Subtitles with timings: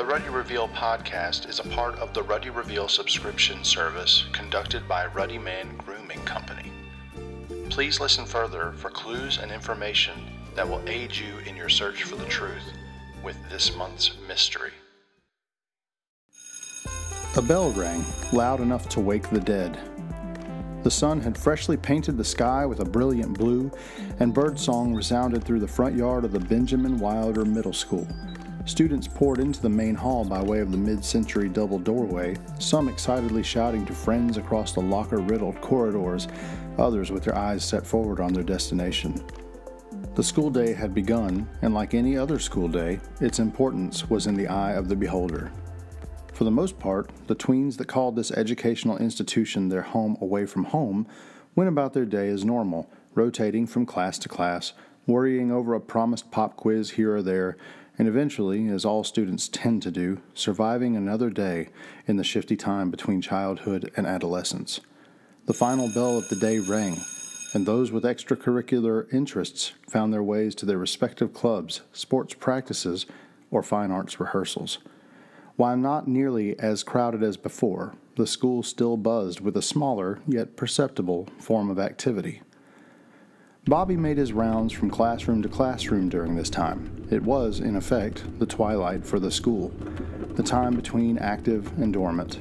[0.00, 5.04] The Ruddy Reveal podcast is a part of the Ruddy Reveal subscription service conducted by
[5.04, 6.72] Ruddy Man Grooming Company.
[7.68, 10.14] Please listen further for clues and information
[10.54, 12.72] that will aid you in your search for the truth
[13.22, 14.72] with this month's mystery.
[17.36, 19.78] A bell rang, loud enough to wake the dead.
[20.82, 23.70] The sun had freshly painted the sky with a brilliant blue,
[24.18, 28.08] and birdsong resounded through the front yard of the Benjamin Wilder Middle School.
[28.70, 32.88] Students poured into the main hall by way of the mid century double doorway, some
[32.88, 36.28] excitedly shouting to friends across the locker riddled corridors,
[36.78, 39.20] others with their eyes set forward on their destination.
[40.14, 44.36] The school day had begun, and like any other school day, its importance was in
[44.36, 45.50] the eye of the beholder.
[46.32, 50.62] For the most part, the tweens that called this educational institution their home away from
[50.62, 51.08] home
[51.56, 54.74] went about their day as normal, rotating from class to class,
[55.08, 57.56] worrying over a promised pop quiz here or there,
[58.00, 61.68] and eventually, as all students tend to do, surviving another day
[62.06, 64.80] in the shifty time between childhood and adolescence.
[65.44, 66.96] The final bell of the day rang,
[67.52, 73.04] and those with extracurricular interests found their ways to their respective clubs, sports practices,
[73.50, 74.78] or fine arts rehearsals.
[75.56, 80.56] While not nearly as crowded as before, the school still buzzed with a smaller, yet
[80.56, 82.40] perceptible, form of activity.
[83.70, 87.06] Bobby made his rounds from classroom to classroom during this time.
[87.08, 89.72] It was, in effect, the twilight for the school,
[90.34, 92.40] the time between active and dormant.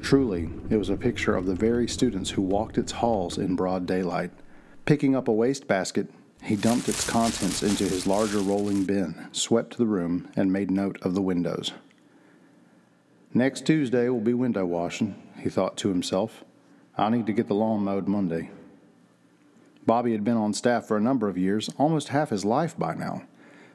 [0.00, 3.86] Truly, it was a picture of the very students who walked its halls in broad
[3.86, 4.30] daylight.
[4.84, 6.10] Picking up a wastebasket,
[6.44, 10.96] he dumped its contents into his larger rolling bin, swept the room, and made note
[11.02, 11.72] of the windows.
[13.34, 16.44] Next Tuesday will be window washing, he thought to himself.
[16.96, 18.50] I need to get the lawn mowed Monday.
[19.88, 22.94] Bobby had been on staff for a number of years, almost half his life by
[22.94, 23.22] now.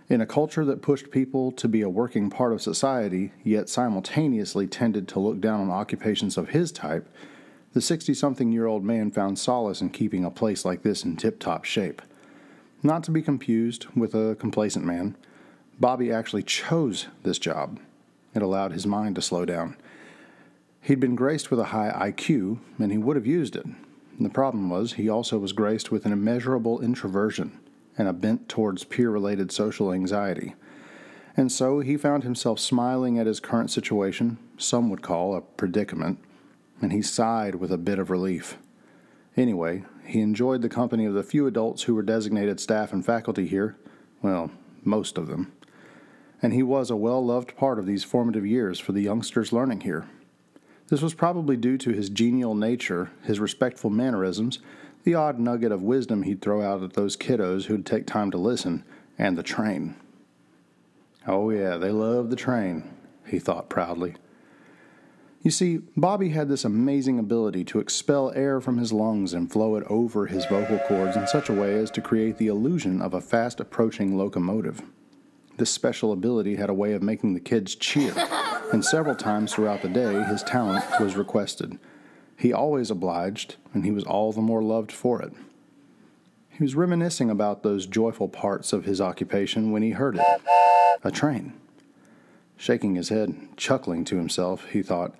[0.09, 4.67] In a culture that pushed people to be a working part of society, yet simultaneously
[4.67, 7.09] tended to look down on occupations of his type,
[7.73, 11.15] the 60 something year old man found solace in keeping a place like this in
[11.15, 11.99] tip top shape.
[12.83, 15.15] Not to be confused with a complacent man,
[15.79, 17.79] Bobby actually chose this job.
[18.35, 19.77] It allowed his mind to slow down.
[20.79, 23.65] He'd been graced with a high IQ, and he would have used it.
[24.19, 27.59] The problem was, he also was graced with an immeasurable introversion
[27.97, 30.55] and a bent towards peer related social anxiety.
[31.35, 36.19] And so he found himself smiling at his current situation, some would call a predicament,
[36.81, 38.57] and he sighed with a bit of relief.
[39.35, 43.47] Anyway, he enjoyed the company of the few adults who were designated staff and faculty
[43.47, 43.75] here,
[44.21, 44.51] well,
[44.83, 45.51] most of them
[46.43, 49.79] and he was a well loved part of these formative years for the youngsters learning
[49.81, 50.05] here.
[50.89, 54.59] This was probably due to his genial nature, his respectful mannerisms,
[55.03, 58.37] the odd nugget of wisdom he'd throw out at those kiddos who'd take time to
[58.37, 58.83] listen,
[59.17, 59.95] and the train.
[61.27, 62.89] Oh, yeah, they love the train,
[63.25, 64.15] he thought proudly.
[65.41, 69.75] You see, Bobby had this amazing ability to expel air from his lungs and flow
[69.75, 73.13] it over his vocal cords in such a way as to create the illusion of
[73.13, 74.81] a fast approaching locomotive.
[75.57, 78.13] This special ability had a way of making the kids cheer,
[78.73, 81.77] and several times throughout the day his talent was requested.
[82.35, 85.31] He always obliged, and he was all the more loved for it.
[86.49, 90.41] He was reminiscing about those joyful parts of his occupation when he heard it
[91.03, 91.53] a train.
[92.57, 95.13] Shaking his head, chuckling to himself, he thought,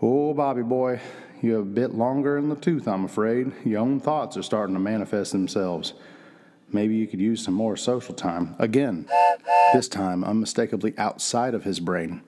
[0.00, 1.00] Oh, Bobby boy,
[1.42, 3.52] you're a bit longer in the tooth, I'm afraid.
[3.64, 5.92] Your own thoughts are starting to manifest themselves.
[6.72, 8.56] Maybe you could use some more social time.
[8.58, 9.06] Again,
[9.74, 12.22] this time unmistakably outside of his brain.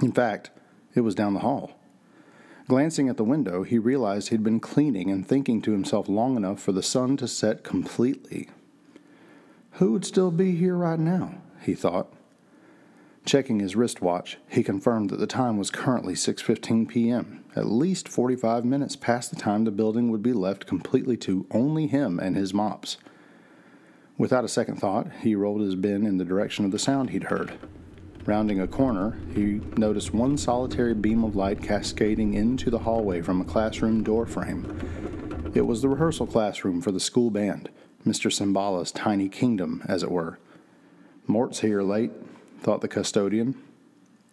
[0.00, 0.50] In fact,
[0.94, 1.72] it was down the hall.
[2.68, 6.60] Glancing at the window, he realized he'd been cleaning and thinking to himself long enough
[6.60, 8.50] for the sun to set completely.
[9.72, 11.40] Who would still be here right now?
[11.62, 12.12] he thought.
[13.24, 18.64] Checking his wristwatch, he confirmed that the time was currently 6:15 p.m., at least 45
[18.64, 22.54] minutes past the time the building would be left completely to only him and his
[22.54, 22.96] mops.
[24.16, 27.24] Without a second thought, he rolled his bin in the direction of the sound he'd
[27.24, 27.52] heard.
[28.28, 33.40] Rounding a corner, he noticed one solitary beam of light cascading into the hallway from
[33.40, 35.50] a classroom door frame.
[35.54, 37.70] It was the rehearsal classroom for the school band,
[38.06, 38.30] Mr.
[38.30, 40.38] Simbala's tiny kingdom, as it were.
[41.26, 42.10] Mort's here late,
[42.60, 43.54] thought the custodian.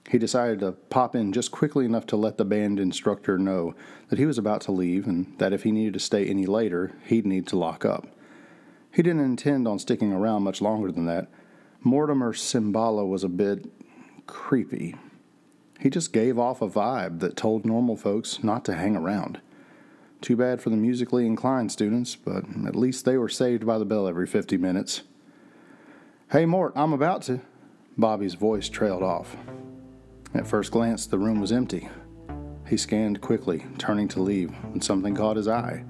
[0.09, 3.75] He decided to pop in just quickly enough to let the band instructor know
[4.09, 6.91] that he was about to leave and that if he needed to stay any later,
[7.05, 8.07] he'd need to lock up.
[8.91, 11.29] He didn't intend on sticking around much longer than that.
[11.81, 13.71] Mortimer Simbala was a bit
[14.27, 14.95] creepy.
[15.79, 19.41] He just gave off a vibe that told normal folks not to hang around.
[20.21, 23.85] Too bad for the musically inclined students, but at least they were saved by the
[23.85, 25.03] bell every 50 minutes.
[26.31, 27.41] Hey, Mort, I'm about to.
[27.97, 29.37] Bobby's voice trailed off.
[30.33, 31.89] At first glance, the room was empty.
[32.67, 35.85] He scanned quickly, turning to leave, when something caught his eye.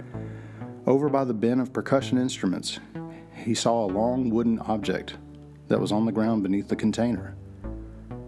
[0.85, 2.79] Over by the bin of percussion instruments,
[3.33, 5.17] he saw a long wooden object
[5.67, 7.35] that was on the ground beneath the container.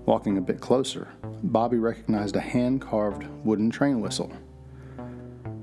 [0.07, 1.09] Walking a bit closer,
[1.43, 4.31] Bobby recognized a hand carved wooden train whistle.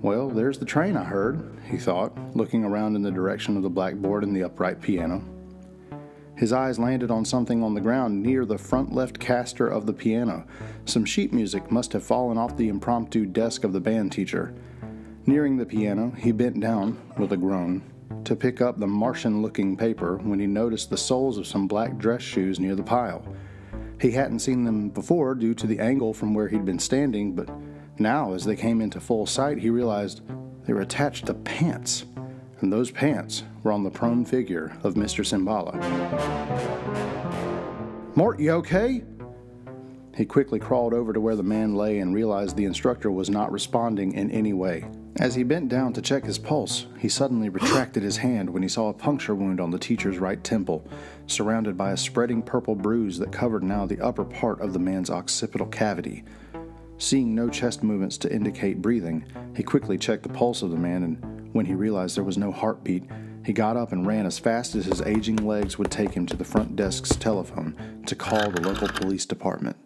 [0.03, 3.71] Well, there's the train I heard, he thought, looking around in the direction of the
[3.71, 5.25] blackboard and the upright piano.
[6.37, 9.95] His eyes landed on something on the ground near the front left caster of the
[9.95, 10.47] piano.
[10.85, 14.53] Some sheet music must have fallen off the impromptu desk of the band teacher.
[15.25, 17.83] Nearing the piano, he bent down, with a groan,
[18.25, 21.97] to pick up the Martian looking paper when he noticed the soles of some black
[21.97, 23.25] dress shoes near the pile.
[24.05, 27.49] He hadn't seen them before due to the angle from where he'd been standing, but
[27.99, 30.21] now, as they came into full sight, he realized
[30.67, 32.05] they were attached to pants,
[32.61, 35.25] and those pants were on the prone figure of Mr.
[35.25, 35.75] Simbala.
[38.15, 39.05] Mort, you okay?
[40.15, 43.51] He quickly crawled over to where the man lay and realized the instructor was not
[43.53, 44.85] responding in any way.
[45.21, 48.69] As he bent down to check his pulse, he suddenly retracted his hand when he
[48.69, 50.85] saw a puncture wound on the teacher's right temple,
[51.27, 55.11] surrounded by a spreading purple bruise that covered now the upper part of the man's
[55.11, 56.25] occipital cavity.
[56.99, 59.25] Seeing no chest movements to indicate breathing,
[59.57, 62.51] he quickly checked the pulse of the man, and when he realized there was no
[62.51, 63.05] heartbeat,
[63.45, 66.37] he got up and ran as fast as his aging legs would take him to
[66.37, 69.77] the front desk's telephone to call the local police department.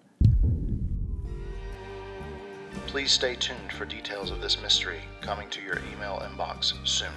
[2.88, 7.12] Please stay tuned for details of this mystery coming to your email inbox soon.